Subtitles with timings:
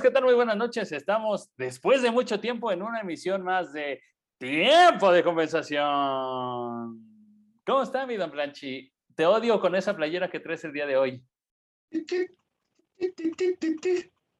[0.00, 0.24] amigos, ¿qué tal?
[0.24, 0.92] Muy buenas noches.
[0.92, 4.02] Estamos después de mucho tiempo en una emisión más de
[4.38, 5.84] Tiempo de Conversación.
[7.66, 8.90] ¿Cómo está, mi don Blanchi?
[9.14, 11.22] Te odio con esa playera que traes el día de hoy.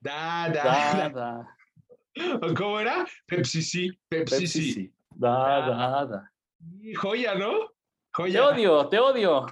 [0.01, 1.09] Da, da, Da, da.
[1.11, 3.07] da, ¿Cómo era?
[3.27, 4.93] Pepsi sí, Pepsi, Pepsi, sí.
[5.11, 6.33] Da, da, da.
[6.81, 7.71] Y Joya, ¿no?
[8.17, 9.47] Te odio, te odio.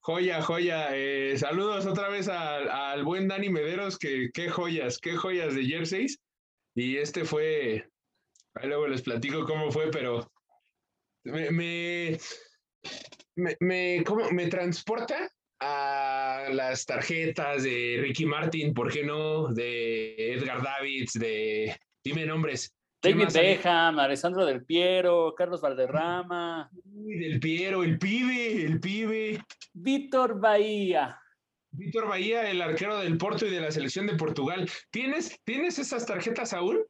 [0.00, 0.88] Joya, joya.
[0.92, 5.64] Eh, saludos otra vez al, al buen Dani Mederos, que qué joyas, qué joyas de
[5.64, 6.18] jerseys.
[6.74, 7.88] Y este fue,
[8.54, 10.30] ahí luego les platico cómo fue, pero
[11.24, 12.18] me, me,
[13.36, 14.30] me, me- ¿cómo?
[14.30, 15.28] me transporta
[15.60, 19.48] a las tarjetas de Ricky Martin, ¿por qué no?
[19.52, 22.72] De Edgar Davids, de, dime nombres.
[23.00, 23.28] ¿Qué David?
[23.32, 29.40] Beckham, Alessandro Del Piero, Carlos Valderrama, Uy, del Piero, el pibe, el pibe.
[29.72, 31.16] Víctor Bahía.
[31.70, 34.68] Víctor Bahía, el arquero del Porto y de la selección de Portugal.
[34.90, 36.84] ¿Tienes, ¿tienes esas tarjetas aún?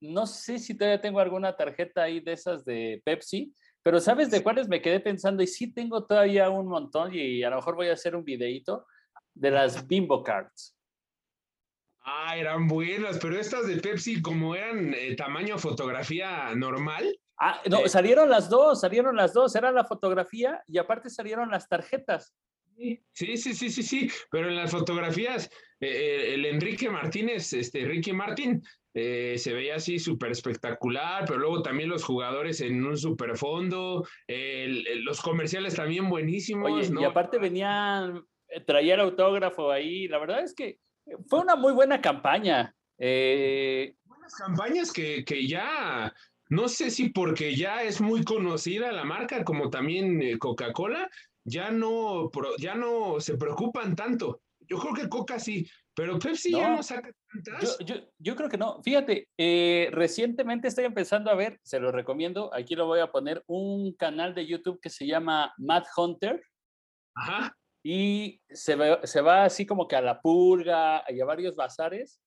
[0.00, 3.52] No sé si todavía tengo alguna tarjeta ahí de esas de Pepsi,
[3.82, 5.42] pero ¿sabes de cuáles me quedé pensando?
[5.42, 8.86] Y sí tengo todavía un montón y a lo mejor voy a hacer un videíto
[9.34, 10.76] de las Bimbo Cards.
[12.02, 17.78] Ah, eran buenas, pero estas de Pepsi, como eran eh, tamaño fotografía normal, Ah, no,
[17.86, 17.88] Eh.
[17.88, 22.34] salieron las dos, salieron las dos, era la fotografía y aparte salieron las tarjetas.
[22.76, 28.12] sí, sí, sí, sí, sí, pero en las fotografías, eh, el Enrique Martínez, este Ricky
[28.12, 28.62] Martín,
[28.92, 34.06] eh, se veía así súper espectacular, pero luego también los jugadores en un super fondo,
[34.26, 37.00] el- el- los comerciales también buenísimos, Oye, ¿no?
[37.00, 38.22] y aparte venían,
[38.66, 40.78] traía el autógrafo ahí, la verdad es que
[41.28, 42.74] fue una muy buena campaña.
[42.98, 46.12] Eh, buenas campañas que, que ya,
[46.48, 51.08] no sé si porque ya es muy conocida la marca, como también eh, Coca-Cola,
[51.44, 54.42] ya no, ya no se preocupan tanto.
[54.68, 56.76] Yo creo que Coca sí, pero Pepsi ya No.
[56.76, 57.78] no saca Yo, tantas.
[57.84, 58.80] yo, yo creo que no.
[58.84, 63.42] Fíjate, eh, recientemente estoy empezando a ver, se lo recomiendo, aquí lo voy a poner,
[63.46, 66.40] un canal de YouTube que se llama Mad Hunter
[67.16, 67.56] Ajá.
[67.82, 72.20] Y se, ve- se va así como que a la purga y a varios bazares.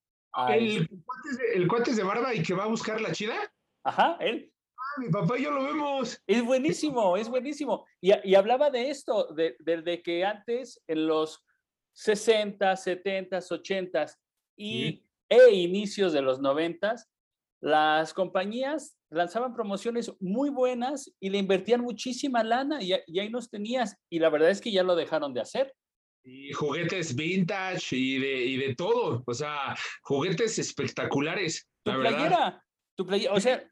[0.50, 3.00] El, es- cuate es de, el cuate es de barba y que va a buscar
[3.02, 3.36] la chida.
[3.84, 4.52] Ajá, él.
[4.78, 6.20] Ah, mi papá y yo lo vemos.
[6.26, 7.86] Es buenísimo, es buenísimo.
[8.02, 11.44] Y, y hablaba de esto, de, de- de que antes, en los
[11.94, 14.06] 60, 70, 80
[14.58, 16.96] y, e inicios de los 90,
[17.62, 23.50] las compañías lanzaban promociones muy buenas y le invertían muchísima lana y, y ahí nos
[23.50, 23.96] tenías.
[24.10, 25.74] Y la verdad es que ya lo dejaron de hacer.
[26.26, 29.24] Y juguetes vintage y de, y de todo.
[29.26, 31.68] O sea, juguetes espectaculares.
[31.84, 32.12] Tu La verdad.
[32.12, 32.64] playera,
[32.96, 33.64] tu playera, o sea,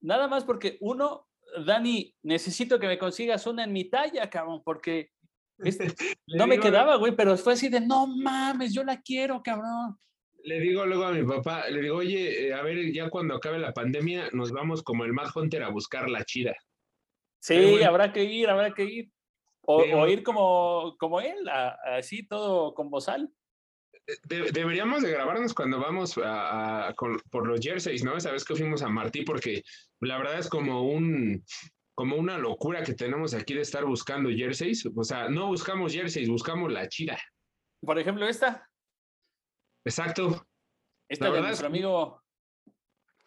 [0.00, 1.26] nada más porque uno,
[1.66, 5.10] Dani, necesito que me consigas una en mi talla, cabrón, porque
[5.58, 5.88] este,
[6.26, 9.96] No me quedaba, güey, pero fue así de, no mames, yo la quiero, cabrón.
[10.44, 13.58] Le digo luego a mi papá, le digo, oye, eh, a ver, ya cuando acabe
[13.58, 16.54] la pandemia, nos vamos como el Mad Hunter a buscar la chida.
[17.42, 17.86] Sí, bueno.
[17.88, 19.10] habrá que ir, habrá que ir.
[19.62, 23.30] O, Pero- o ir como, como él, a- así todo con bozal.
[24.24, 28.16] De- deberíamos de grabarnos cuando vamos a, a- con- por los jerseys, ¿no?
[28.16, 29.62] Esa vez que fuimos a Martí, porque
[30.00, 31.44] la verdad es como un
[31.94, 34.88] como una locura que tenemos aquí de estar buscando jerseys.
[34.96, 37.18] O sea, no buscamos jerseys, buscamos la chida.
[37.84, 38.66] Por ejemplo, esta,
[39.84, 40.46] Exacto,
[41.08, 42.22] esta La de verdad nuestro amigo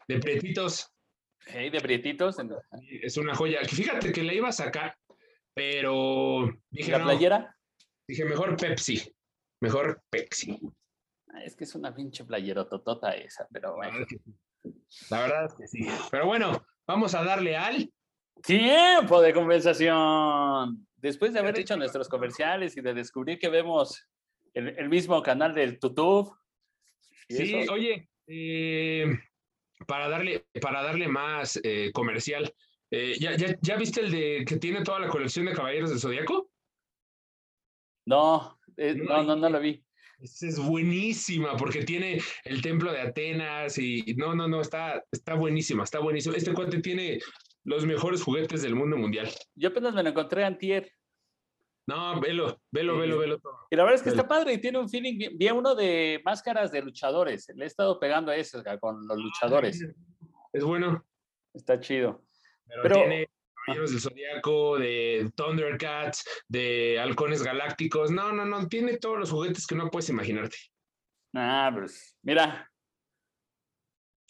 [0.08, 0.90] de pretitos.
[1.48, 2.38] hey, de Prietitos,
[3.02, 3.60] Es una joya.
[3.66, 4.96] Fíjate que la iba a sacar,
[5.54, 7.58] pero dije, la no, playera.
[8.08, 9.14] dije, mejor Pepsi.
[9.62, 10.60] Mejor Pepsi.
[11.34, 14.06] Ah, Es que es una pinche playera totota esa, pero bueno.
[15.10, 15.88] La verdad es que sí.
[16.12, 17.92] Pero bueno, vamos a darle al.
[18.42, 20.86] Tiempo de conversación.
[20.98, 24.06] Después de haber hecho nuestros comerciales y de descubrir que vemos
[24.54, 26.36] el, el mismo canal del YouTube.
[27.38, 29.06] Sí, eso, oye, eh,
[29.88, 32.54] para darle, para darle más eh, comercial,
[32.92, 36.00] eh, ¿ya, ya, ya viste el de que tiene toda la colección de Caballeros del
[36.00, 36.52] Zodíaco?
[38.06, 39.84] No, eh, No, no, no, lo vi.
[40.20, 45.04] Esa es buenísima porque tiene el templo de Atenas y y no, no, no, está,
[45.12, 46.36] está buenísima, está buenísima.
[46.38, 47.20] Este cuate tiene
[47.64, 49.30] los mejores juguetes del mundo mundial.
[49.56, 50.92] Yo apenas me lo encontré antier.
[51.86, 53.68] No, velo, velo, velo, velo todo.
[53.70, 55.38] Y la verdad es que está padre y tiene un feeling bien.
[55.38, 57.52] Vi uno de máscaras de luchadores.
[57.56, 59.86] Le he estado pegando a ese ca- con los luchadores.
[60.54, 61.06] Es bueno.
[61.54, 62.24] Está chido.
[62.68, 63.28] Pero, Pero- tiene
[63.66, 68.12] Caballeros del Zodíaco, de Thundercats, de Halcones Galácticos.
[68.12, 70.58] No, no, no, tiene todos los juguetes que no puedes imaginarte.
[71.34, 72.70] Ah, pues mira,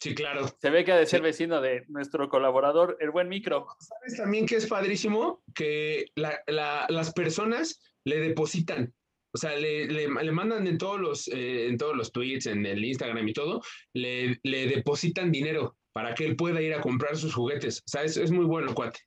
[0.04, 0.46] Sí, claro.
[0.60, 1.24] se ve que ha de ser Sí.
[1.24, 3.66] vecino de nuestro colaborador, el buen micro.
[3.78, 5.42] ¿Sabes también que es padrísimo?
[5.54, 8.92] Que la- la- las personas le depositan.
[9.32, 12.84] O sea, le, le, mandan en todos, los, eh, en todos los tweets, en el
[12.84, 13.62] Instagram y todo,
[13.94, 17.78] le, le, depositan dinero para que él pueda ir a comprar sus juguetes.
[17.80, 19.00] O sea, es, es muy bueno, cuate.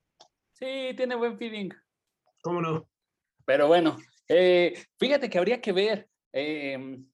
[0.54, 1.70] Sí, tiene buen feeling.
[2.42, 2.90] ¿Cómo no?
[3.46, 3.98] Pero bueno,
[4.28, 7.08] eh, fíjate que habría que ver, em,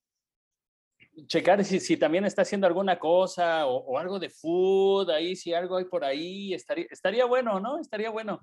[1.27, 5.77] checar si, si, también está haciendo alguna cosa o, algo de food, ahí si algo
[5.77, 7.80] hay por ahí, estaría, estaría bueno, ¿no?
[7.80, 8.39] Estaría bueno.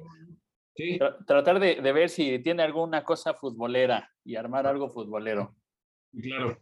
[0.76, 0.98] Sí.
[1.26, 5.54] tratar de, de, ver si tiene alguna cosa futbolera y armar algo futbolero.
[6.12, 6.58] Claro.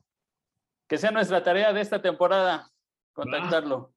[0.89, 2.71] Que sea nuestra tarea de esta temporada,
[3.13, 3.95] contactarlo.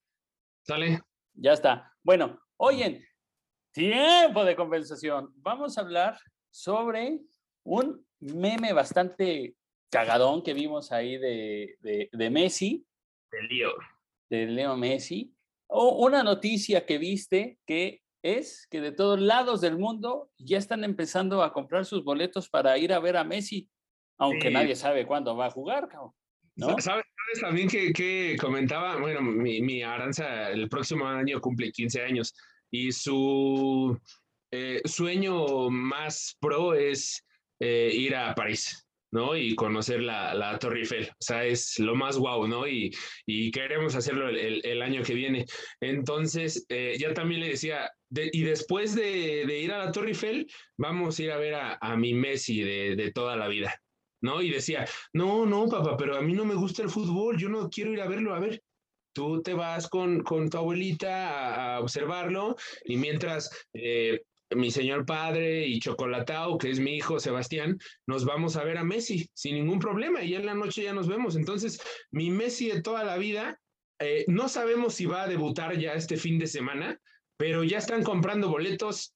[0.63, 1.01] Sale.
[1.33, 1.93] Ya está.
[2.03, 3.03] Bueno, oyen,
[3.71, 5.31] tiempo de compensación.
[5.37, 6.17] Vamos a hablar
[6.51, 7.21] sobre
[7.63, 9.55] un meme bastante
[9.91, 11.77] cagadón que vimos ahí de,
[12.11, 12.85] de, Messi.
[13.31, 13.73] De Leo.
[14.29, 15.35] De Leo Messi.
[15.67, 20.83] O una noticia que viste que es que de todos lados del mundo ya están
[20.83, 23.69] empezando a comprar sus boletos para ir a ver a Messi,
[24.17, 25.89] aunque nadie sabe cuándo va a jugar,
[26.55, 26.75] ¿no?
[26.79, 27.05] ¿Sabes,
[27.39, 28.97] también que, que, comentaba?
[28.97, 32.35] Bueno, mi, mi Aranza el próximo año cumple 15 años
[32.69, 33.97] y su
[34.51, 37.25] eh, sueño más pro es
[37.59, 39.35] eh, ir a París, ¿no?
[39.35, 41.09] Y conocer la, la, Torre Eiffel.
[41.09, 42.67] O sea, es lo más guau, ¿no?
[42.67, 42.91] Y,
[43.25, 45.45] y queremos hacerlo el, el, año que viene.
[45.79, 50.47] Entonces, eh, ya también le decía, y después de, de, ir a la Torre Eiffel,
[50.77, 53.75] vamos a ir a ver a, a mi Messi de, de toda la vida.
[54.23, 54.41] ¿No?
[54.41, 57.69] Y decía, no, no, papá, pero a mí no me gusta el fútbol, yo no
[57.69, 58.61] quiero ir a verlo, a ver,
[59.13, 62.55] tú te vas con, con tu abuelita a, observarlo
[62.85, 64.21] y mientras eh,
[64.55, 68.83] mi señor padre y Chocolatao, que es mi hijo Sebastián, nos vamos a ver a
[68.83, 71.35] Messi sin ningún problema y en la noche ya nos vemos.
[71.35, 71.81] Entonces,
[72.11, 73.59] mi Messi de toda la vida,
[73.99, 76.99] eh, no sabemos si va a debutar ya este fin de semana,
[77.37, 79.15] pero ya están comprando boletos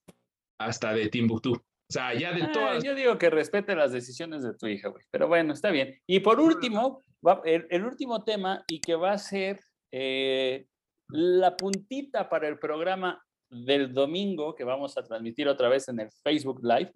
[0.59, 1.53] hasta de Timbuktu.
[1.53, 2.83] O sea, ya de ah, todas.
[2.83, 5.03] Yo digo que respete las decisiones de tu hija, güey.
[5.11, 5.99] Pero bueno, está bien.
[6.07, 7.03] Y por último,
[7.43, 9.59] el, el último tema y que va a ser
[9.91, 10.65] eh,
[11.09, 13.24] la puntita para el programa
[13.63, 16.91] del domingo que vamos a transmitir otra vez en el Facebook Live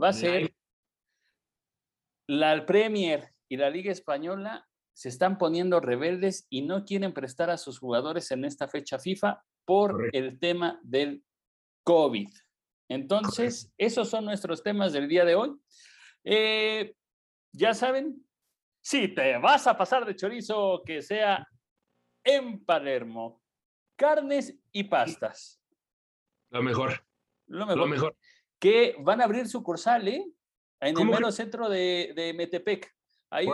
[0.00, 0.52] va a ser
[2.28, 7.58] la Premier y la Liga Española se están poniendo rebeldes y no quieren prestar a
[7.58, 11.24] sus jugadores en esta fecha FIFA por el tema del
[11.84, 12.28] COVID.
[12.88, 15.56] Entonces, esos son nuestros temas del día de hoy.
[16.24, 16.94] Eh,
[17.52, 18.24] ya saben,
[18.82, 21.46] si te vas a pasar de chorizo, que sea
[22.24, 23.42] en Palermo,
[23.96, 25.61] carnes y pastas.
[26.52, 27.04] Lo mejor.
[27.46, 28.16] Lo mejor.
[28.58, 30.24] Que van a abrir sucursal, ¿eh?
[30.80, 32.92] En el mero centro de, de Metepec.
[33.30, 33.46] Ahí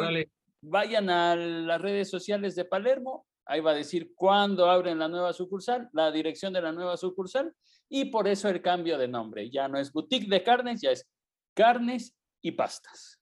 [0.61, 3.27] vayan a las redes sociales de Palermo.
[3.47, 7.55] Ahí va a decir cuándo abren la nueva sucursal, la dirección de la nueva sucursal.
[7.89, 9.49] Y por eso el cambio de nombre.
[9.49, 11.09] Ya no es boutique de carnes, ya es
[11.55, 13.21] carnes y pastas.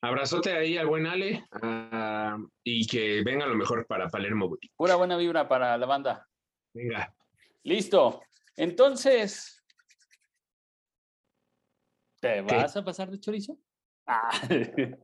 [0.00, 4.72] Abrazote ahí al buen Ale ah, y que venga lo mejor para Palermo Boutique.
[4.76, 6.26] Pura buena vibra para la banda.
[6.72, 7.14] Venga.
[7.64, 8.22] Listo.
[8.58, 9.64] Entonces,
[12.20, 13.56] ¿te vas a pasar de chorizo?
[14.04, 14.30] Ah.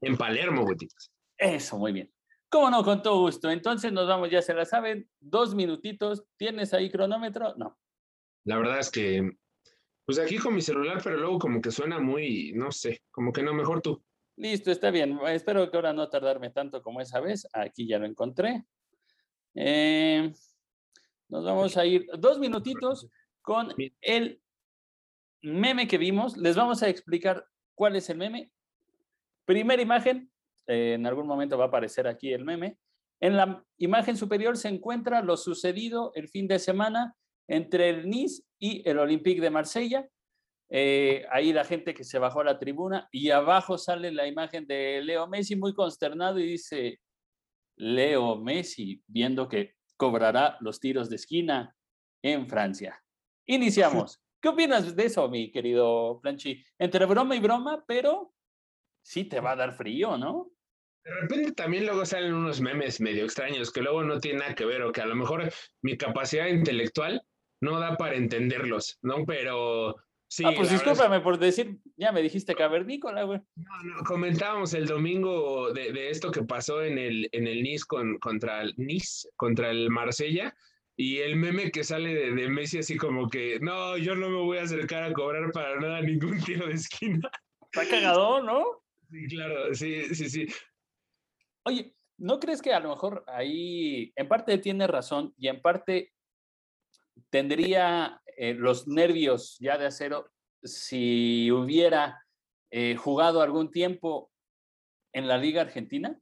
[0.00, 1.12] en Palermo, boutiques.
[1.38, 2.12] Eso, muy bien.
[2.48, 3.48] Cómo no, con todo gusto.
[3.48, 6.24] Entonces nos vamos, ya se la saben, dos minutitos.
[6.36, 7.54] ¿Tienes ahí cronómetro?
[7.56, 7.78] No.
[8.44, 9.30] La verdad es que,
[10.04, 13.44] pues aquí con mi celular, pero luego como que suena muy, no sé, como que
[13.44, 14.02] no, mejor tú.
[14.34, 15.16] Listo, está bien.
[15.28, 17.46] Espero que ahora no tardarme tanto como esa vez.
[17.52, 18.64] Aquí ya lo encontré.
[19.54, 20.32] Eh,
[21.30, 23.08] nos vamos a ir dos minutitos
[23.40, 24.42] con el
[25.42, 26.36] meme que vimos.
[26.36, 28.52] Les vamos a explicar cuál es el meme.
[29.44, 30.30] Primera imagen,
[30.66, 32.78] eh, en algún momento va a aparecer aquí el meme.
[33.20, 37.14] En la imagen superior se encuentra lo sucedido el fin de semana
[37.48, 40.08] entre el Nice y el Olympique de Marsella.
[40.68, 44.66] Eh, ahí la gente que se bajó a la tribuna y abajo sale la imagen
[44.66, 47.00] de Leo Messi muy consternado y dice,
[47.76, 51.76] Leo Messi, viendo que cobrará los tiros de esquina
[52.22, 53.04] en Francia.
[53.46, 54.22] Iniciamos.
[54.40, 56.64] ¿Qué opinas de eso, mi querido Planchi?
[56.78, 58.32] Entre broma y broma, pero
[59.04, 60.52] sí te va a dar frío, ¿no?
[61.04, 64.64] De repente también luego salen unos memes medio extraños que luego no tienen nada que
[64.64, 65.52] ver o que a lo mejor
[65.82, 67.22] mi capacidad intelectual
[67.60, 69.26] no da para entenderlos, ¿no?
[69.26, 69.96] Pero
[70.32, 73.40] Sí, ah, pues discúlpame por decir, ya me dijiste cavernícola, güey.
[73.56, 77.84] No, no, comentábamos el domingo de, de, esto que pasó en el, en el Nice
[77.84, 80.54] con, contra el Nice, contra el Marsella,
[80.94, 84.36] y el meme que sale de, de, Messi así como que, no, yo no me
[84.36, 87.28] voy a acercar a cobrar para nada ningún tiro de esquina.
[87.72, 88.84] Está cagado, ¿no?
[89.10, 90.46] Sí, claro, sí, sí, sí.
[91.64, 96.12] Oye, ¿no crees que a lo mejor ahí en parte tiene razón y en parte
[97.30, 100.32] tendría eh, los nervios ya de acero
[100.62, 102.24] si hubiera
[102.70, 104.32] eh, jugado algún tiempo
[105.12, 106.18] en la Liga Argentina?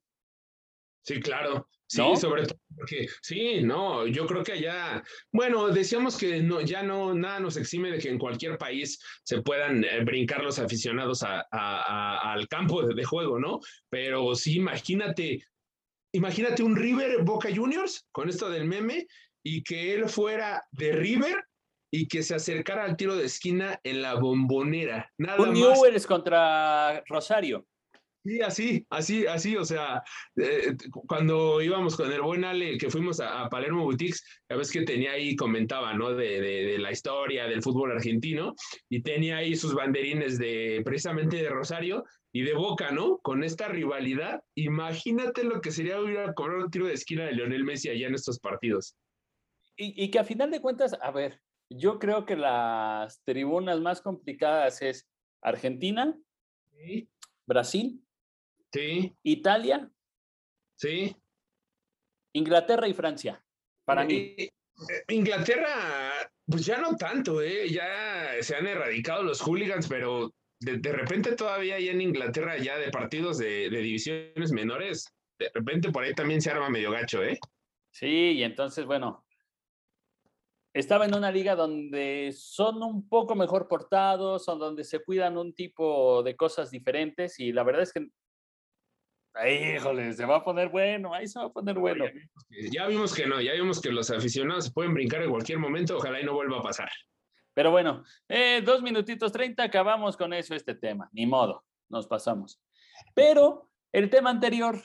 [1.04, 1.68] Sí, claro.
[1.86, 6.82] Sí, sobre todo porque, sí, no, yo creo que allá, bueno, decíamos que no, ya
[6.82, 11.22] no, nada nos exime de que en cualquier país se puedan eh, brincar los aficionados
[11.22, 13.60] al campo de, juego, ¿no?
[13.88, 15.40] Pero sí, imagínate,
[16.12, 19.06] imagínate un River Boca Juniors con esto del meme
[19.44, 21.47] y que él fuera de River
[21.90, 25.10] y que se acercara al tiro de esquina en la bombonera.
[25.18, 27.66] Nada un Newell's contra Rosario.
[28.24, 30.02] Sí, así, así, así, o sea,
[30.36, 30.76] eh,
[31.06, 35.12] cuando íbamos con el buen Ale, que fuimos a, Palermo Boutiques, ya ves que tenía
[35.12, 36.12] ahí, comentaba, ¿no?
[36.12, 38.54] De, de, la historia del fútbol argentino,
[38.90, 43.18] y tenía ahí sus banderines de, precisamente de Rosario y de Boca, ¿no?
[43.18, 47.32] Con esta rivalidad, imagínate lo que sería ir a cobrar un tiro de esquina de
[47.32, 48.94] Lionel Messi allá en estos partidos.
[49.76, 51.40] Y, y que a final de cuentas, a ver,
[51.70, 55.08] yo creo que las tribunas más complicadas es
[55.42, 56.16] Argentina,
[57.46, 58.02] Brasil,
[58.72, 59.14] Sí.
[59.22, 59.90] Italia.
[60.76, 61.16] Sí.
[62.34, 63.42] Inglaterra y Francia,
[63.84, 64.34] para mí.
[64.36, 64.50] Eh,
[65.08, 67.68] Inglaterra, pues ya no tanto, ¿eh?
[67.68, 72.90] Ya se han erradicado los hooligans, pero de, repente todavía hay en Inglaterra ya de
[72.90, 77.38] partidos de, de, divisiones menores, de repente por ahí también se arma medio gacho, ¿eh?
[77.90, 79.24] Sí, y entonces, bueno,
[80.78, 85.54] estaba en una liga donde son un poco mejor portados, son donde se cuidan un
[85.54, 88.08] tipo de cosas diferentes y la verdad es que
[89.46, 92.04] híjole, se va a poner bueno, ahí se va a poner bueno.
[92.72, 96.20] Ya vimos que no, ya vimos que los aficionados pueden brincar en cualquier momento, ojalá
[96.20, 96.90] y no vuelva a pasar.
[97.54, 102.60] Pero bueno, eh, dos minutitos treinta, acabamos con eso este tema, ni modo, nos pasamos.
[103.14, 104.80] Pero el tema anterior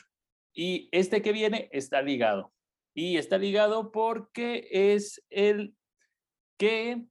[0.54, 2.54] y este que viene está ligado.
[2.96, 5.76] Y está ligado porque es el
[6.64, 7.04] que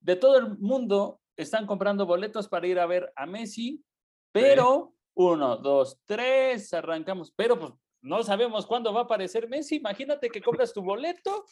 [0.00, 3.84] de todo el mundo están comprando boletos para ir a ver a Messi,
[4.32, 7.32] pero uno, dos, tres, arrancamos.
[7.36, 9.76] Pero pues no sabemos cuándo va a aparecer Messi.
[9.76, 11.44] Imagínate que compras tu boleto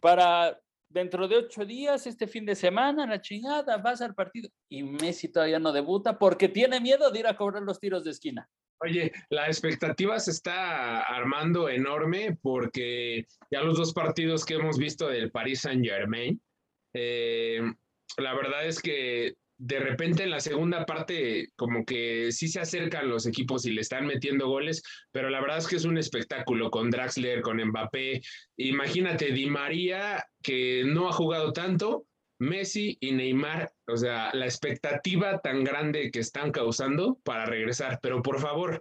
[0.00, 4.82] para dentro de ocho días, este fin de semana, la chingada, vas al partido y
[4.82, 8.48] Messi todavía no debuta porque tiene miedo de ir a cobrar los tiros de esquina.
[8.80, 15.08] Oye, la expectativa se está armando enorme porque ya los dos partidos que hemos visto
[15.08, 16.40] del Paris Saint Germain,
[16.94, 17.60] eh,
[18.16, 23.08] la verdad es que de repente en la segunda parte como que sí se acercan
[23.08, 26.70] los equipos y le están metiendo goles, pero la verdad es que es un espectáculo
[26.70, 28.22] con Draxler, con Mbappé.
[28.56, 32.06] Imagínate, Di María, que no ha jugado tanto,
[32.38, 37.98] Messi y Neymar, o sea, la expectativa tan grande que están causando para regresar.
[38.00, 38.80] Pero por favor,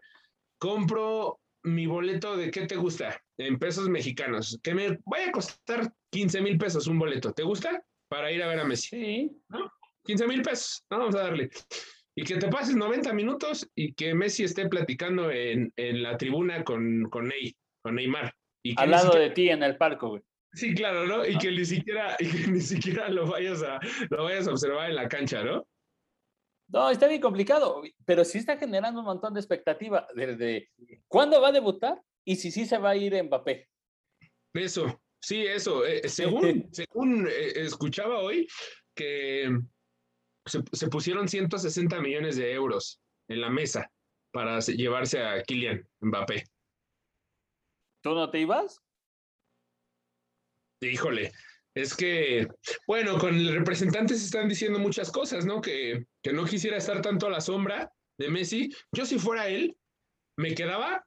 [0.59, 5.91] compro mi boleto de qué te gusta, en pesos mexicanos, que me vaya a costar
[6.11, 7.33] 15 mil pesos un boleto.
[7.33, 7.83] ¿Te gusta?
[8.09, 8.87] Para ir a ver a Messi.
[8.89, 9.41] Sí.
[9.49, 9.71] ¿No?
[10.05, 11.49] 15 mil pesos, vamos a darle.
[12.15, 16.63] Y que te pases 90 minutos y que Messi esté platicando en, en la tribuna
[16.63, 18.33] con, con, Ney, con Neymar.
[18.63, 20.23] Y Al lado de ti en el parco, güey.
[20.53, 21.25] Sí, claro, ¿no?
[21.25, 24.89] Y que ni siquiera, y que ni siquiera lo vayas a, lo vayas a observar
[24.89, 25.67] en la cancha, ¿no?
[26.69, 30.69] No, está bien complicado, pero sí está generando un montón de expectativa desde
[31.07, 33.69] cuándo va a debutar y si sí se va a ir Mbappé.
[34.53, 35.85] Eso, sí, eso.
[35.85, 38.47] Eh, según según eh, escuchaba hoy
[38.95, 39.49] que
[40.45, 43.91] se, pusieron 160 millones de euros en la mesa
[44.31, 46.45] para llevarse a Kylian Mbappé.
[48.01, 48.81] ¿Tú no te ibas?
[50.81, 51.31] Híjole,
[51.73, 52.47] es que,
[52.87, 55.61] bueno, con el representante se están diciendo muchas cosas, ¿no?
[55.61, 58.71] Que, que no quisiera estar tanto a la sombra de Messi.
[58.91, 59.75] Yo si fuera él,
[60.37, 61.05] me quedaba,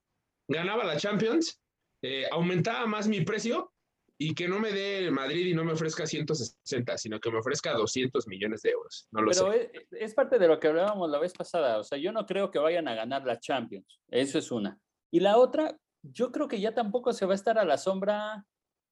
[0.49, 1.61] ganaba la Champions,
[2.03, 3.73] eh, aumentaba más mi precio
[4.23, 7.73] y que no me dé Madrid y no me ofrezca 160, sino que me ofrezca
[7.73, 9.09] 200 millones de euros.
[9.11, 11.79] No lo Pero Es, es, parte de lo que hablábamos la vez pasada.
[11.79, 13.99] O sea, yo no creo que vayan a ganar la Champions.
[14.11, 14.79] Eso es una.
[15.11, 18.45] Y la otra, yo creo que ya tampoco se va a estar a la sombra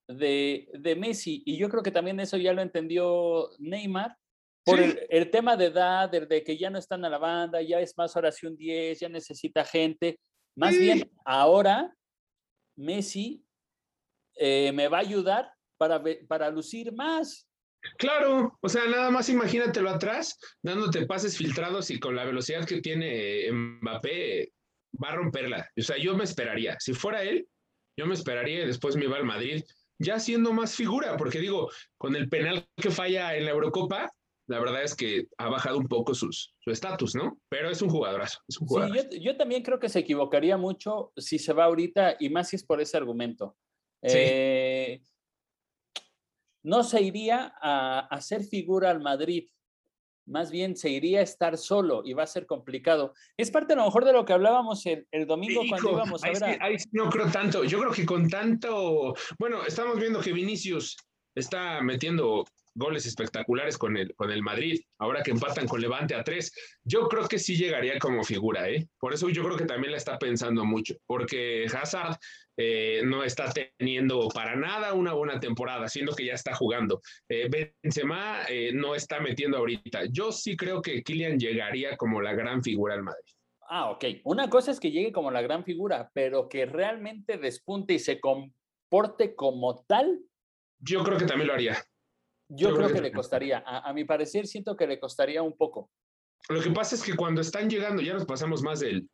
[0.09, 1.43] de, de Messi.
[1.45, 4.17] Y yo creo que también eso ya lo entendió Neymar.
[4.65, 7.97] Por el, tema de edad, de, que ya no están a la banda, ya es
[7.99, 10.21] más oración 10, ya necesita gente.
[10.57, 11.95] Más bien, ahora
[12.77, 13.45] Messi
[14.39, 17.49] eh, me va a ayudar para, para lucir más.
[17.99, 22.81] Claro, o sea, nada más imagínatelo atrás, dándote pases filtrados y con la velocidad que
[22.81, 24.53] tiene Mbappé,
[25.03, 25.69] va a romperla.
[25.79, 26.77] O sea, yo me esperaría.
[26.81, 27.47] Si fuera él,
[27.97, 29.63] yo me esperaría y después me iba al Madrid,
[29.99, 34.13] ya siendo más figura, porque digo, con el penal que falla en la Eurocopa,
[34.49, 37.39] la verdad es que ha bajado un poco sus, su estatus, ¿no?
[37.51, 38.41] Pero es un jugadorazo.
[38.49, 42.31] Es un Sí, yo, también creo que se equivocaría mucho si se va ahorita, y
[42.31, 43.57] más si es por ese argumento.
[44.03, 45.01] Eh,
[46.63, 49.49] no se iría a hacer figura al Madrid
[50.29, 53.15] más bien se iría a estar solo y va a ser complicado.
[53.37, 56.63] Es parte a lo mejor de lo que hablábamos el, domingo cuando íbamos a ver.
[56.63, 56.69] A...
[56.93, 57.65] no creo tanto.
[57.65, 59.15] Yo creo que con tanto.
[59.39, 60.97] Bueno, estamos viendo que Vinicius
[61.35, 62.45] está metiendo
[62.79, 66.53] goles espectaculares con el, con el Madrid, ahora que empatan con Levante a tres.
[66.85, 68.89] Yo creo que sí llegaría como figura, ¿eh?
[68.99, 72.17] Por eso yo creo que también la está pensando mucho, porque Hazard
[72.57, 77.01] eh, no está teniendo para nada una buena temporada, siendo que ya está jugando.
[77.29, 77.49] Eh,
[77.83, 80.07] Benzema eh, no está metiendo ahorita.
[80.11, 83.33] Yo sí creo que Kylian llegaría como la gran figura al Madrid.
[83.71, 84.05] Ah, ok.
[84.25, 88.19] Una cosa es que llegue como la gran figura, pero que realmente despunte y se
[88.19, 90.19] comporte como tal.
[90.81, 91.77] Yo creo que también lo haría.
[92.49, 93.63] Yo, creo, que, le costaría.
[93.67, 95.91] A, mi parecer, siento que le costaría un poco.
[96.49, 99.09] Lo que pasa es que cuando están llegando, ya nos pasamos más del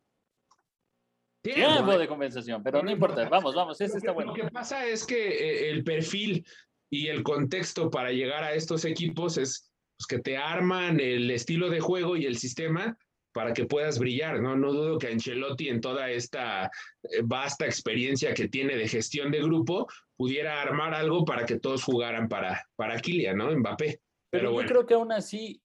[1.41, 1.97] tiempo ¿eh?
[1.97, 3.27] de compensación, pero no, importa.
[3.29, 4.33] Vamos, vamos, ese está bueno.
[4.33, 6.45] Lo que pasa es que eh, el perfil
[6.89, 11.69] y el contexto para llegar a estos equipos es pues, que te arman el estilo
[11.69, 12.97] de juego y el sistema
[13.35, 14.55] para que puedas brillar, ¿no?
[14.55, 16.71] No dudo que Ancelotti en toda esta
[17.03, 21.83] eh, vasta experiencia que tiene de gestión de grupo pudiera armar algo para que todos
[21.83, 23.51] jugaran para, para Kylian, ¿no?
[23.51, 23.99] Mbappé.
[24.31, 25.61] Pero, yo creo que aún así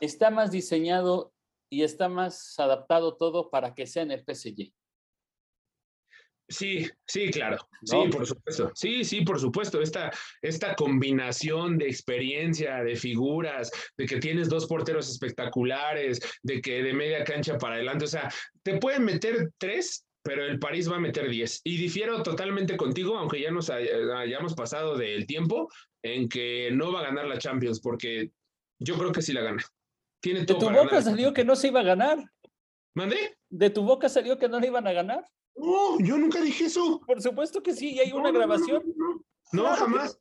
[0.00, 1.34] está más diseñado
[1.68, 4.72] y está más adaptado todo para que sea en el PSG.
[6.52, 7.56] Sí, sí, claro.
[7.82, 8.70] Sí, por supuesto.
[8.74, 9.80] Sí, sí, por supuesto.
[9.80, 10.10] Esta,
[10.42, 16.92] esta combinación de experiencia, de figuras, de que tienes dos porteros espectaculares, de que de
[16.92, 18.30] media cancha para adelante, o sea,
[18.62, 21.60] te pueden meter tres, pero el París va a meter diez.
[21.64, 25.68] Y difiero totalmente contigo, aunque ya nos hayamos pasado del tiempo
[26.02, 28.30] en que no va a ganar la Champions, porque
[28.78, 29.64] yo creo que sí la gana.
[30.20, 32.18] Tiene de tu boca salió que no se iba a ganar.
[32.94, 33.38] ¿Mandé?
[33.48, 35.26] De tu boca salió que no le iban a ganar.
[35.54, 37.00] No, yo nunca dije eso.
[37.06, 38.82] Por supuesto que sí, y hay una grabación.
[39.52, 40.18] No, jamás.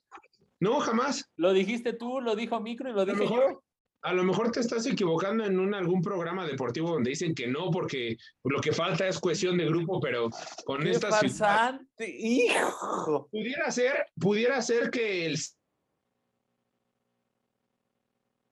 [0.60, 1.30] No, jamás.
[1.38, 3.64] Lo dijiste tú, lo dijo Micro y lo dije yo.
[4.04, 7.70] A lo mejor te estás equivocando en un, algún programa deportivo donde dicen que no,
[7.70, 10.30] porque lo que falta es cohesión de grupo, pero
[10.66, 11.80] con esta estas.
[12.00, 13.28] ¡Hijo!
[13.32, 15.38] Pudiera ser, pudiera ser que el.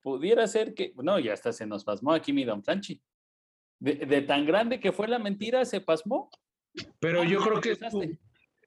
[0.01, 0.93] Pudiera ser que.
[0.97, 3.01] No, ya hasta se nos pasmó aquí mi Don Franchi.
[3.79, 6.29] de tan grande que fue la mentira, se pasmó.
[6.99, 7.77] Pero yo creo que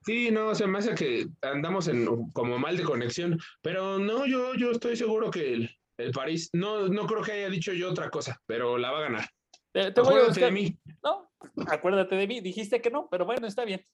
[0.05, 4.55] sí, no, se me hace que andamos en como mal de conexión, pero no, yo,
[4.55, 8.11] yo estoy seguro que el, el París, no, no creo que haya dicho yo otra
[8.11, 9.29] cosa, pero la va a ganar.
[9.73, 10.79] Te, voy a de mí.
[11.03, 11.31] No,
[11.67, 13.85] acuérdate de mí, dijiste que no, pero bueno, está bien.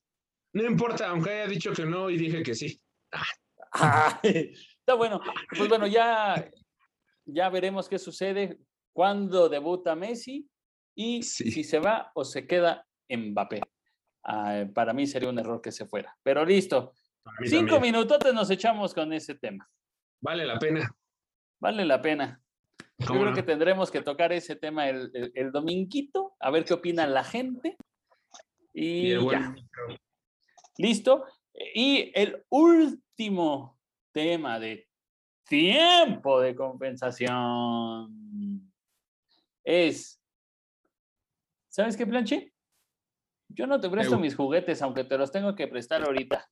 [0.52, 2.80] No importa, aunque haya dicho que no y dije que sí.
[4.22, 5.20] está bueno.
[5.56, 6.50] Pues bueno, ya,
[7.26, 8.58] ya veremos qué sucede
[8.92, 10.48] cuando debuta Messi
[10.96, 13.60] y si se va o se queda Mbappé.
[14.30, 16.14] Ah, para mí sería un error que se fuera.
[16.22, 16.92] Pero listo.
[17.44, 19.66] Cinco minutos nos echamos con ese tema.
[20.20, 20.94] Vale la pena.
[21.58, 22.42] Vale la pena.
[22.98, 27.06] Yo creo que tendremos que tocar ese tema el, el, dominguito, a ver qué opina
[27.06, 27.78] la gente.
[28.74, 29.54] Y, ya.
[30.76, 31.24] Listo.
[31.74, 33.78] Y el último
[34.12, 34.88] tema de
[35.44, 38.12] tiempo de compensación
[39.64, 40.20] es,
[41.70, 42.52] ¿sabes qué, Planche?
[43.48, 46.48] Yo no te presto mis juguetes, aunque te los tengo que prestar ahorita.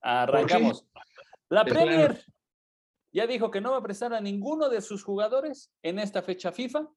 [0.00, 0.86] Arrancamos.
[1.48, 2.24] La Premier
[3.12, 6.50] ya dijo que no va a prestar a ninguno de sus jugadores en esta fecha
[6.50, 6.88] FIFA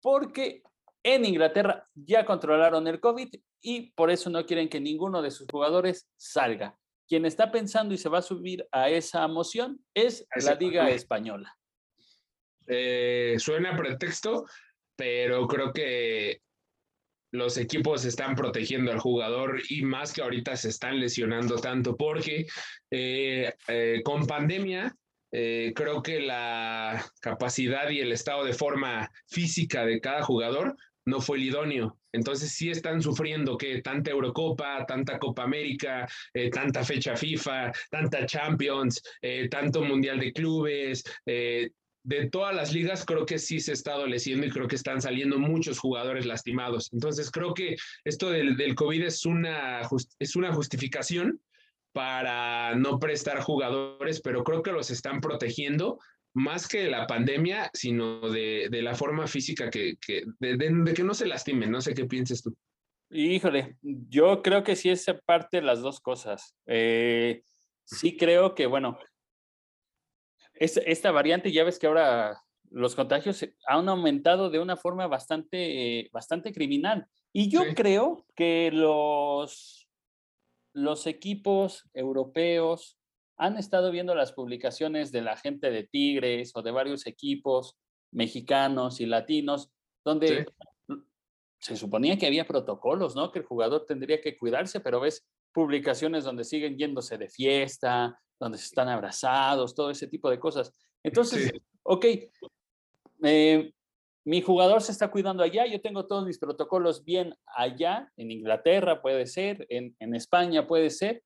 [0.00, 0.62] porque
[1.02, 5.48] en Inglaterra ya controlaron el COVID y por eso no quieren que ninguno de sus
[5.50, 6.78] jugadores salga.
[7.08, 11.56] Quien está pensando y se va a subir a esa moción es la Liga Española.
[12.66, 14.44] Eh, suena pretexto,
[14.94, 16.42] pero creo que
[17.30, 22.46] los equipos están protegiendo al jugador y más que ahorita se están lesionando tanto porque
[22.90, 24.94] eh, eh, con pandemia
[25.30, 31.20] eh, creo que la capacidad y el estado de forma física de cada jugador no
[31.20, 31.98] fue el idóneo.
[32.12, 36.06] Entonces sí están sufriendo que tanta Eurocopa, tanta Copa América,
[36.52, 39.02] tanta fecha FIFA, tanta Champions,
[39.50, 41.04] tanto Mundial de Clubes,
[42.08, 45.38] de todas las ligas, creo que sí se está adoleciendo y creo que están saliendo
[45.38, 46.90] muchos jugadores lastimados.
[46.94, 49.82] Entonces, creo que esto del, del COVID es una,
[50.18, 51.38] es una justificación
[51.92, 55.98] para no prestar jugadores, pero creo que los están protegiendo
[56.32, 61.04] más que la pandemia, sino de, de la forma física que, que de, de, que
[61.04, 61.70] no se lastimen.
[61.70, 62.56] No sé qué pienses tú.
[63.10, 66.54] Híjole, yo creo que sí es parte de las dos cosas.
[66.66, 67.42] Eh,
[67.84, 68.98] sí creo que, bueno,
[70.60, 76.52] esta variante, ya ves que ahora los contagios han aumentado de una forma bastante, bastante
[76.52, 77.06] criminal.
[77.32, 79.88] Y yo creo que los,
[80.72, 82.98] los equipos europeos
[83.36, 87.76] han estado viendo las publicaciones de la gente de Tigres o de varios equipos
[88.10, 89.70] mexicanos y latinos,
[90.04, 90.46] donde
[91.60, 93.30] se suponía que había protocolos, ¿no?
[93.30, 98.58] Que el jugador tendría que cuidarse, pero ves publicaciones donde siguen yéndose de fiesta, donde
[98.58, 100.72] se están abrazados, todo ese tipo de cosas.
[101.02, 102.04] Entonces, ok,
[103.24, 103.72] eh,
[104.24, 109.00] mi jugador se está cuidando allá, yo tengo todos mis protocolos bien allá, en Inglaterra
[109.00, 111.22] puede ser, en, en España puede ser,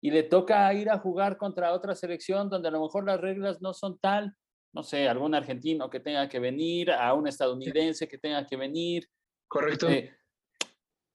[0.00, 3.60] y le toca ir a jugar contra otra selección donde a lo mejor las reglas
[3.60, 4.34] no son tal,
[4.72, 9.08] no sé, algún argentino que tenga que venir, a un estadounidense que tenga que venir.
[9.48, 9.88] Correcto.
[9.88, 10.14] Eh,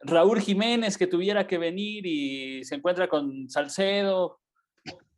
[0.06, 4.40] Raúl Jiménez que tuviera que venir y se encuentra con Salcedo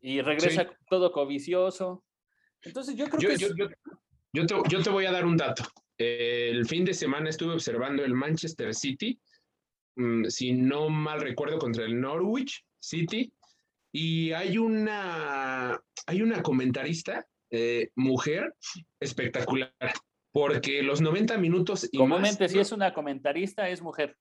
[0.01, 2.03] y regresa todo covicioso.
[2.61, 3.37] Entonces yo creo que...
[4.33, 5.63] Yo, te, yo te voy a dar un dato.
[5.97, 9.19] El fin de semana estuve observando el Manchester City,
[9.95, 13.31] mm, si no mal recuerdo, contra el Norwich City,
[13.93, 18.53] y hay una, hay una comentarista, eh, mujer,
[18.99, 19.73] espectacular,
[20.33, 21.87] porque los 90 minutos...
[21.89, 24.17] Y Comúnmente, si es una comentarista, es mujer.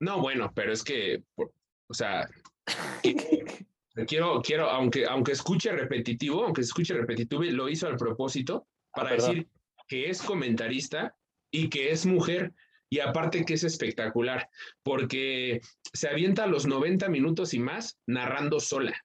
[0.00, 2.28] No, bueno, pero es que, o sea,
[4.06, 9.14] quiero, quiero, aunque, aunque escuche repetitivo, aunque escuche repetitivo, lo hizo al propósito ah, para
[9.14, 9.48] decir
[9.88, 11.16] que es comentarista
[11.50, 12.52] y que es mujer.
[12.90, 14.48] Y aparte que es espectacular,
[14.82, 15.60] porque
[15.92, 19.04] se avienta los 90 minutos y más narrando sola.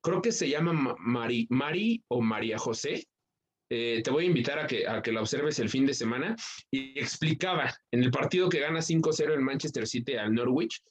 [0.00, 3.08] Creo que se llama Mari, Mari o María José.
[3.68, 6.36] Eh, te voy a invitar a que, a que la observes el fin de semana.
[6.70, 10.82] Y explicaba en el partido que gana 5-0 el Manchester City al Norwich,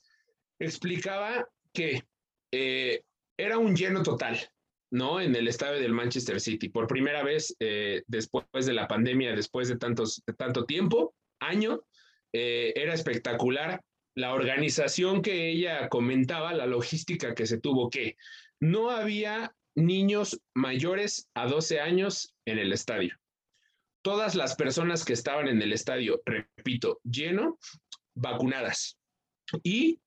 [0.58, 2.02] explicaba que
[2.52, 3.02] eh,
[3.38, 4.38] era un lleno total,
[4.90, 5.20] ¿no?
[5.20, 6.68] En el estadio del Manchester City.
[6.68, 11.80] Por primera vez eh, después de la pandemia, después de, tantos, tanto tiempo, año,
[12.32, 13.80] era espectacular.
[14.14, 18.16] La organización que ella comentaba, la logística que se tuvo que
[18.60, 23.14] no había niños mayores a 12 años en el estadio.
[24.02, 27.58] Todas las personas que estaban en el estadio, repito, lleno,
[28.14, 28.98] vacunadas.
[29.62, 30.00] Y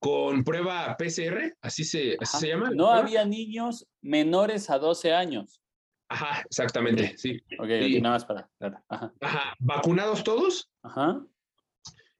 [0.00, 2.70] con prueba PCR, así se, se llama.
[2.70, 5.60] No había niños menores a 12 años.
[6.08, 7.40] Ajá, exactamente, sí.
[7.58, 7.68] Ok,
[8.00, 8.50] nada más para.
[8.88, 9.12] Ajá.
[9.20, 9.54] Ajá.
[9.58, 10.70] vacunados todos.
[10.82, 11.24] Ajá.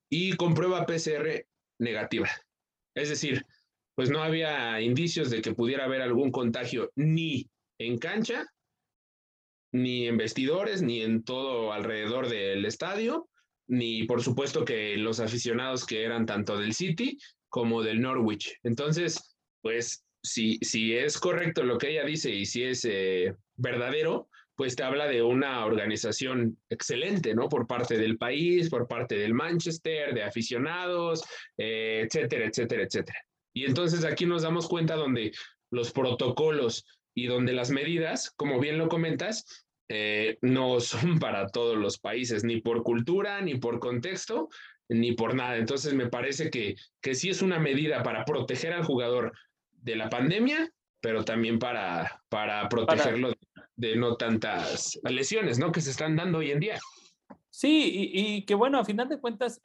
[0.08, 1.46] Y con prueba PCR
[1.78, 2.28] negativa.
[2.94, 3.44] Es decir,
[3.94, 8.46] pues no había indicios de que pudiera haber algún contagio ni en cancha,
[9.72, 13.28] ni en vestidores, ni en todo alrededor del estadio,
[13.66, 18.58] ni por supuesto que los aficionados que eran tanto del City como del Norwich.
[18.62, 24.28] Entonces, pues si, si es correcto lo que ella dice y si es eh, verdadero,
[24.56, 27.48] pues te habla de una organización excelente, ¿no?
[27.48, 31.24] Por parte del país, por parte del Manchester, de aficionados,
[31.56, 33.18] eh, etcétera, etcétera, etcétera.
[33.54, 35.32] Y entonces aquí nos damos cuenta donde
[35.70, 41.76] los protocolos y donde las medidas, como bien lo comentas, eh, no son para todos
[41.76, 44.48] los países, ni por cultura, ni por contexto,
[44.88, 45.56] ni por nada.
[45.56, 49.32] Entonces me parece que, que sí es una medida para proteger al jugador
[49.70, 53.32] de la pandemia, pero también para, para protegerlo
[53.76, 55.72] De, no tantas lesiones, ¿no?
[55.72, 56.78] Que se están dando hoy en día.
[57.50, 59.60] Sí, y, y, que bueno, a final de cuentas,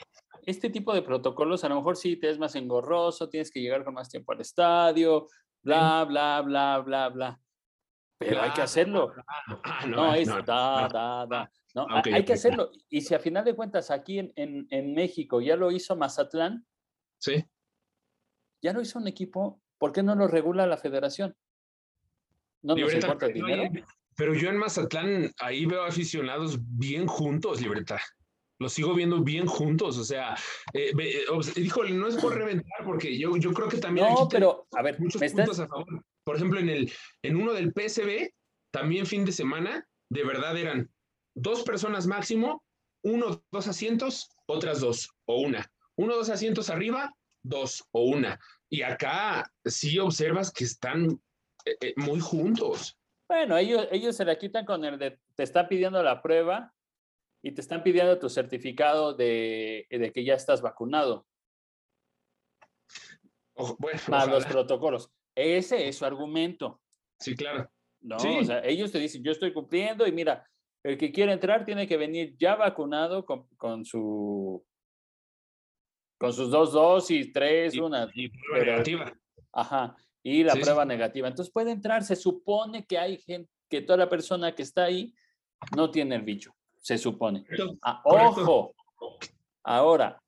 [0.50, 3.84] este tipo de protocolos a lo mejor sí te es más engorroso, tienes que llegar
[3.84, 5.28] con más tiempo al estadio,
[5.62, 7.42] bla, bla, bla, bla, bla.
[8.18, 9.14] Pero hay que hacerlo.
[9.64, 11.52] Ah, no, es da, da, da.
[11.74, 11.88] ¿no?
[11.90, 12.72] Ah, hay que hacerlo.
[12.90, 16.66] Y si a final de cuentas aquí en, en, México ya lo hizo Mazatlán,
[17.18, 17.46] sí.
[18.62, 21.36] ya lo hizo un equipo, ¿por qué no lo regula la federación?
[22.62, 23.64] ¿No nos importa el dinero?
[24.18, 28.02] Pero yo en Mazatlán ahí veo aficionados bien juntos, Libreta.
[28.60, 30.36] Los sigo viendo bien juntos, o sea,
[30.74, 31.24] eh, eh
[31.56, 34.08] híjole, no es por reventar, porque yo, yo creo que también...
[34.08, 36.04] No, pero, a ver, muchos puntos a favor.
[36.26, 36.92] Por ejemplo, en, el,
[37.24, 38.32] en uno del PSB,
[38.72, 40.92] también fin de semana, de verdad eran
[41.36, 42.64] dos personas máximo,
[43.04, 45.72] uno, dos asientos, otras dos o una.
[45.96, 48.40] Uno, dos asientos arriba, dos o una.
[48.70, 51.20] Y acá sí observas que están
[51.66, 52.98] eh, eh, muy juntos.
[53.28, 56.74] Bueno, ellos, ellos se la quitan con el de te están pidiendo la prueba
[57.42, 61.26] y te están pidiendo tu certificado de, de que ya estás vacunado.
[63.78, 65.12] bueno, más los protocolos.
[65.36, 66.82] Ese es su argumento.
[67.20, 67.70] Sí, claro.
[68.02, 70.50] No, o sea, ellos te dicen, yo estoy cumpliendo y mira,
[70.84, 74.66] el que quiere entrar tiene que venir ya vacunado con, con su
[76.18, 78.10] con sus dos dosis, tres, una.
[78.14, 79.14] Y prueba negativa.
[79.54, 79.96] Ajá.
[80.22, 81.28] Y la prueba negativa.
[81.30, 82.04] Entonces puede entrar.
[82.04, 85.14] Se supone que hay gente, que toda la persona que está ahí
[85.76, 86.54] no tiene el bicho.
[86.90, 87.46] Se supone.
[87.84, 88.74] Ah, ojo.
[89.64, 90.20] Ahora,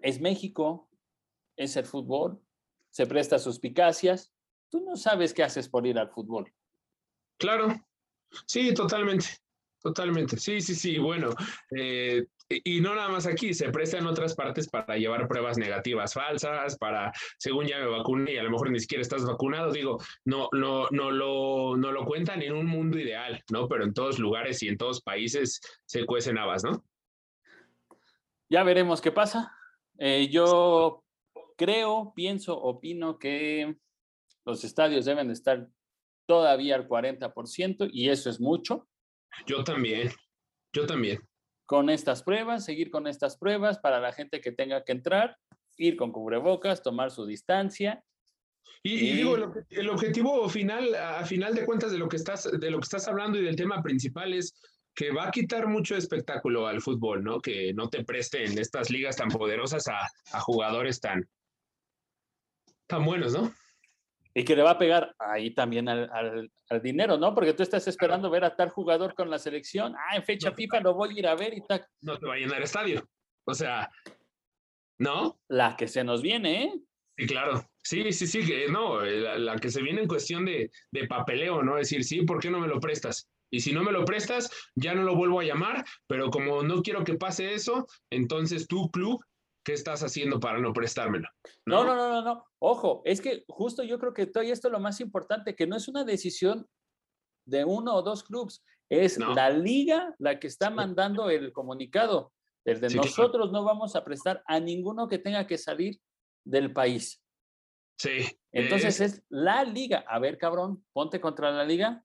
[0.00, 0.90] es México,
[1.56, 2.38] es el fútbol,
[2.90, 4.34] se presta suspicacias.
[4.68, 6.52] Tú no sabes qué haces por ir al fútbol.
[7.38, 7.68] Claro.
[8.46, 9.28] Sí, totalmente.
[9.80, 10.36] totalmente.
[10.36, 10.98] Sí, sí, sí.
[10.98, 11.30] Bueno,
[11.74, 16.14] eh, y no nada más aquí, se presta en otras partes para llevar pruebas negativas
[16.14, 19.98] falsas, para, según ya me vacuné y a lo mejor ni siquiera estás vacunado, digo,
[20.24, 23.68] no, no, no, lo, no lo cuentan en un mundo ideal, ¿no?
[23.68, 26.82] Pero en todos lugares y en todos países se cuecen habas, ¿no?
[28.50, 29.52] Ya veremos qué pasa.
[29.98, 31.04] Eh, yo
[31.56, 33.76] creo, pienso, opino que
[34.46, 35.68] los estadios deben estar
[36.26, 38.88] todavía al 40% y eso es mucho.
[39.46, 40.10] Yo también,
[40.72, 41.20] yo también
[41.68, 45.36] con estas pruebas, seguir con estas pruebas para la gente que tenga que entrar,
[45.76, 48.02] ir con cubrebocas, tomar su distancia.
[48.82, 49.36] Y, digo,
[49.68, 53.06] el, objetivo final, a final de cuentas de lo que estás, de lo que estás
[53.06, 54.54] hablando y del tema principal es
[54.94, 57.38] que va a quitar mucho espectáculo al fútbol, ¿no?
[57.38, 61.28] Que no te presten estas ligas tan poderosas a, a jugadores tan,
[62.86, 63.52] tan buenos, ¿no?
[64.38, 66.48] Y que le va a pegar ahí también al,
[66.80, 67.34] dinero, ¿no?
[67.34, 69.96] Porque tú estás esperando ver a tal jugador con la selección.
[69.96, 71.84] Ah, en fecha FIFA lo voy a ir a ver y tal.
[72.02, 73.04] No te va a llenar estadio.
[73.44, 73.90] O sea,
[74.98, 75.40] ¿no?
[75.48, 76.72] La que se nos viene, ¿eh?
[77.16, 77.68] Sí, claro.
[77.82, 81.76] Sí, sí, sí, no, la, la, que se viene en cuestión de, de papeleo, ¿no?
[81.76, 83.28] Es decir, sí, ¿por qué no me lo prestas?
[83.50, 86.80] Y si no me lo prestas, ya no lo vuelvo a llamar, pero como no
[86.82, 89.20] quiero que pase eso, entonces tu club
[89.68, 91.28] ¿qué estás haciendo para no prestármelo?
[91.66, 91.84] ¿No?
[91.84, 94.80] no, no, no, no, Ojo, es que justo yo creo que todo esto es lo
[94.80, 96.66] más importante, que no es una decisión
[97.46, 102.32] de uno o dos clubes, es la liga la que está mandando el comunicado.
[102.64, 106.00] Desde nosotros no vamos a prestar a ninguno que tenga que salir
[106.46, 107.22] del país.
[107.98, 108.26] Sí.
[108.52, 110.02] Entonces es la liga.
[110.08, 112.02] A ver, cabrón, ponte contra la liga.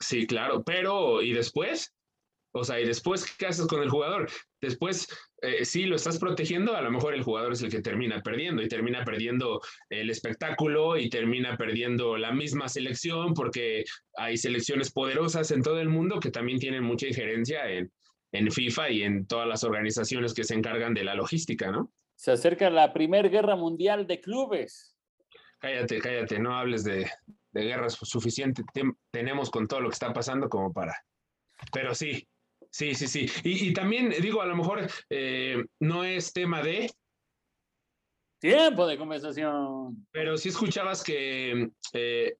[0.00, 1.94] Sí, claro, pero ¿y después?
[2.52, 4.28] O sea, ¿y después qué haces con el jugador?
[4.60, 5.08] Después,
[5.42, 8.62] eh, si lo estás protegiendo, a lo mejor el jugador es el que termina perdiendo
[8.62, 13.84] y termina perdiendo el espectáculo y termina perdiendo la misma selección porque
[14.16, 17.92] hay selecciones poderosas en todo el mundo que también tienen mucha injerencia en,
[18.32, 21.92] en FIFA y en todas las organizaciones que se encargan de la logística, ¿no?
[22.16, 24.96] Se acerca la primera guerra mundial de clubes.
[25.60, 27.08] Cállate, cállate, no hables de,
[27.52, 28.62] de guerras suficiente
[29.10, 30.96] tenemos con todo lo que está pasando como para.
[31.72, 32.26] Pero sí,
[32.78, 33.26] Sí, sí, sí.
[33.42, 36.88] Y, también digo, a lo mejor eh, no es tema de...
[38.40, 40.06] Tiempo de conversación.
[40.12, 42.36] Pero sí escuchabas que eh,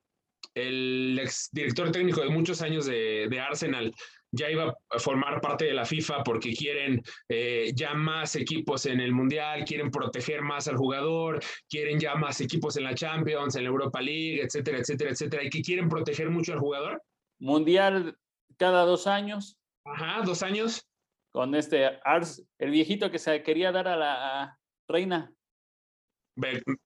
[0.55, 3.93] el ex director técnico de muchos años de, Arsenal
[4.31, 9.01] ya iba a formar parte de la FIFA porque quieren eh, ya más equipos en
[9.01, 13.65] el Mundial, quieren proteger más al jugador, quieren ya más equipos en la Champions, en
[13.65, 17.03] la Europa League, etcétera, etcétera, etcétera, y que quieren proteger mucho al jugador.
[17.41, 18.17] Mundial
[18.57, 19.59] cada dos años.
[19.95, 20.87] Ajá, dos años.
[21.31, 25.33] Con este Ars, el viejito que se quería dar a la reina.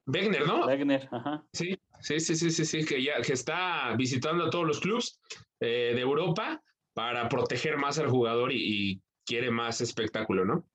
[0.07, 0.67] Wegner, ¿no?
[0.67, 1.45] Wegner, ajá.
[1.53, 5.21] Sí, sí, sí, sí, sí, sí, que ya que está visitando a todos los clubes
[5.61, 6.63] eh, de Europa
[6.95, 10.67] para proteger más al jugador y, quiere más espectáculo, ¿no?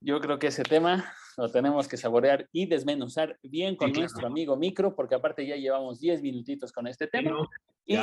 [0.00, 4.56] Yo creo que ese tema lo tenemos que saborear y desmenuzar bien con nuestro amigo
[4.56, 7.48] Micro, porque aparte ya llevamos 10 minutitos con este tema.
[7.84, 7.96] y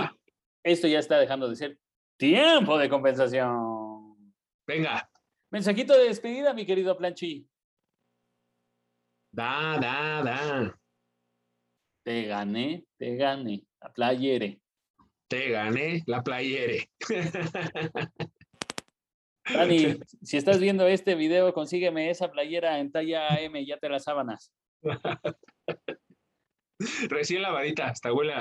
[0.64, 1.80] esto ya está dejando de ser
[2.20, 4.34] Tiempo de compensación.
[4.68, 5.10] Venga.
[5.52, 7.48] Mensajito de despedida, mi querido Planchi.
[9.32, 10.78] Da, da, da.
[12.04, 13.64] Te gané, te gané.
[13.80, 14.60] La playere.
[15.30, 16.92] Te gané la playere.
[19.54, 24.04] Dani, si estás viendo este video, consígueme esa playera en talla M, ya te las
[24.04, 24.52] sábanas.
[27.10, 28.34] Recién lavadita, hasta huele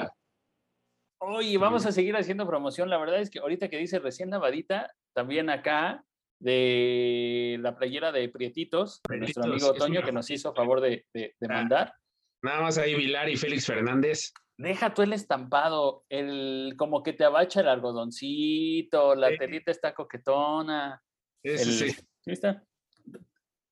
[1.21, 2.89] Oye, vamos a seguir haciendo promoción.
[2.89, 6.05] La verdad es que ahorita que dice recién lavadita, también acá
[6.39, 11.95] de la playera de Prietitos, nuestro amigo Toño, que nos hizo favor de, ah, mandar.
[12.43, 14.33] Nada más ahí Vilar y Félix Fernández.
[14.57, 21.03] Deja tú el estampado, el como que te abacha el algodoncito, la telita está coquetona.
[21.45, 22.65] Sí, sí, está?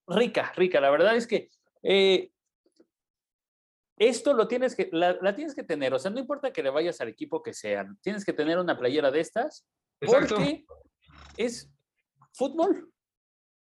[0.08, 0.80] Rica, rica.
[0.80, 1.48] La verdad es que
[1.82, 2.30] eh,
[3.96, 7.00] esto lo tienes que, la, tienes que tener, o sea, no importa que le vayas
[7.00, 9.66] al equipo que sea, tienes que tener una playera de estas
[10.00, 10.66] porque
[11.36, 11.70] es
[12.32, 12.92] fútbol.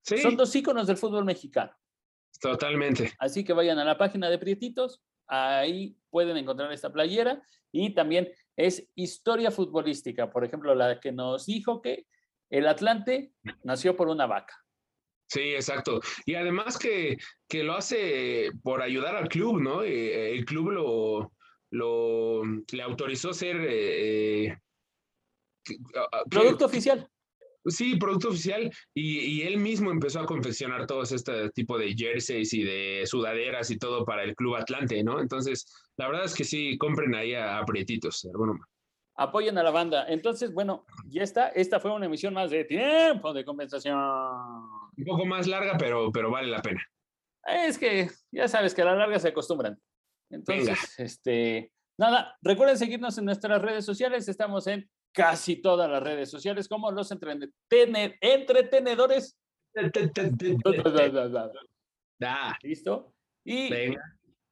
[0.02, 1.72] Son dos íconos del fútbol mexicano.
[2.40, 3.12] Totalmente.
[3.18, 8.32] Así que vayan a la página de Prietitos, ahí pueden encontrar esta playera y también
[8.56, 12.06] es historia futbolística, por ejemplo, la que nos dijo que
[12.50, 14.61] el Atlante nació por una vaca.
[15.32, 16.00] Sí, exacto.
[16.26, 17.16] Y además que,
[17.48, 19.82] que lo hace por ayudar al club, ¿no?
[19.82, 21.32] Eh, el club lo,
[21.70, 24.58] lo le autorizó ser eh,
[26.28, 27.08] producto oficial.
[27.64, 28.70] Sí, producto oficial.
[28.92, 33.70] Y, y, él mismo empezó a confeccionar todos este tipo de jerseys y de sudaderas
[33.70, 35.18] y todo para el Club Atlante, ¿no?
[35.18, 35.64] Entonces,
[35.96, 38.28] la verdad es que sí, compren ahí a, Prietitos,
[39.14, 40.04] Apoyen a la banda.
[40.08, 41.48] Entonces, bueno, ya está.
[41.48, 43.96] Esta fue una emisión más de tiempo de compensación.
[44.96, 46.82] Un poco más larga, pero, pero vale la pena.
[47.44, 49.78] Es que ya sabes que a la larga se acostumbran.
[50.30, 54.28] Entonces, este, nada, recuerden seguirnos en nuestras redes sociales.
[54.28, 59.38] Estamos en casi todas las redes sociales como los entretenedores.
[62.62, 63.14] ¿Listo?
[63.44, 63.70] Y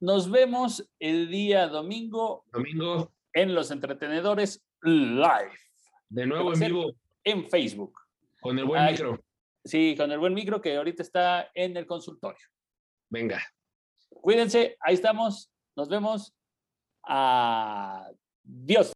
[0.01, 2.45] nos vemos el día domingo.
[2.53, 3.13] Domingo.
[3.33, 5.53] En los entretenedores live.
[6.09, 6.93] De nuevo en vivo.
[7.23, 7.93] En Facebook.
[8.41, 9.23] Con el buen micro.
[9.65, 12.47] Sí, con el buen micro que ahorita está en el consultorio.
[13.11, 13.43] Venga.
[14.09, 15.51] Cuídense, ahí estamos.
[15.77, 16.35] Nos vemos.
[17.03, 18.93] Adiós.